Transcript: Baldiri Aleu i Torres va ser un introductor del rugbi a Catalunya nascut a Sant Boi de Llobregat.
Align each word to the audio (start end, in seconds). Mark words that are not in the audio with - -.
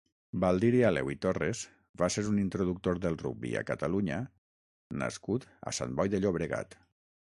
Baldiri 0.43 0.79
Aleu 0.87 1.11
i 1.15 1.17
Torres 1.25 1.61
va 2.03 2.09
ser 2.17 2.25
un 2.31 2.41
introductor 2.45 3.03
del 3.05 3.21
rugbi 3.23 3.55
a 3.61 3.65
Catalunya 3.71 4.21
nascut 5.05 5.51
a 5.73 5.79
Sant 5.83 5.99
Boi 6.01 6.15
de 6.17 6.27
Llobregat. 6.27 6.81